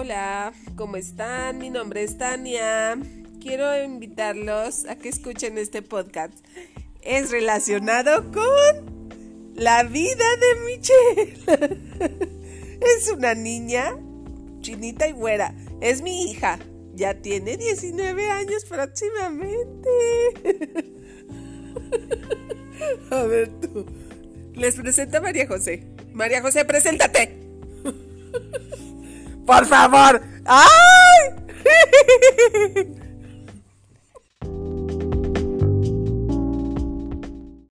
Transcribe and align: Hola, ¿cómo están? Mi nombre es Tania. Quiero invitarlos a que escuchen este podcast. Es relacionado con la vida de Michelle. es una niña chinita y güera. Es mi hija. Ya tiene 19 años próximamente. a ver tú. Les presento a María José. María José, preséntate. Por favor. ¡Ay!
Hola, 0.00 0.52
¿cómo 0.76 0.96
están? 0.96 1.58
Mi 1.58 1.70
nombre 1.70 2.04
es 2.04 2.18
Tania. 2.18 2.96
Quiero 3.40 3.82
invitarlos 3.82 4.84
a 4.84 4.94
que 4.94 5.08
escuchen 5.08 5.58
este 5.58 5.82
podcast. 5.82 6.34
Es 7.02 7.32
relacionado 7.32 8.30
con 8.30 9.10
la 9.56 9.82
vida 9.82 10.24
de 10.36 10.54
Michelle. 10.66 11.34
es 12.80 13.10
una 13.10 13.34
niña 13.34 13.96
chinita 14.60 15.08
y 15.08 15.12
güera. 15.14 15.52
Es 15.80 16.00
mi 16.00 16.30
hija. 16.30 16.60
Ya 16.94 17.14
tiene 17.14 17.56
19 17.56 18.30
años 18.30 18.66
próximamente. 18.66 19.88
a 23.10 23.24
ver 23.24 23.48
tú. 23.48 23.84
Les 24.54 24.76
presento 24.76 25.16
a 25.16 25.22
María 25.22 25.48
José. 25.48 25.88
María 26.12 26.40
José, 26.40 26.64
preséntate. 26.64 27.47
Por 29.48 29.64
favor. 29.64 30.20
¡Ay! 30.44 30.68